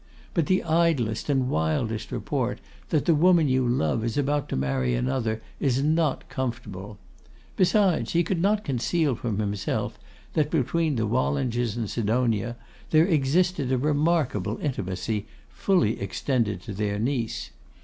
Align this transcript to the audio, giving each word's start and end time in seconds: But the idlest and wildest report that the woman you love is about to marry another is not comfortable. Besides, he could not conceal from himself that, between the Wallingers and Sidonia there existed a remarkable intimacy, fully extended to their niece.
But 0.33 0.47
the 0.47 0.63
idlest 0.63 1.29
and 1.29 1.47
wildest 1.47 2.11
report 2.11 2.57
that 2.89 3.05
the 3.05 3.13
woman 3.13 3.47
you 3.47 3.67
love 3.67 4.03
is 4.03 4.17
about 4.17 4.49
to 4.49 4.55
marry 4.55 4.95
another 4.95 5.43
is 5.59 5.83
not 5.83 6.27
comfortable. 6.27 6.97
Besides, 7.55 8.13
he 8.13 8.23
could 8.23 8.41
not 8.41 8.63
conceal 8.63 9.13
from 9.13 9.37
himself 9.37 9.99
that, 10.33 10.49
between 10.49 10.95
the 10.95 11.05
Wallingers 11.05 11.77
and 11.77 11.87
Sidonia 11.87 12.55
there 12.89 13.05
existed 13.05 13.71
a 13.71 13.77
remarkable 13.77 14.57
intimacy, 14.59 15.27
fully 15.49 16.01
extended 16.01 16.63
to 16.63 16.73
their 16.73 16.97
niece. 16.97 17.51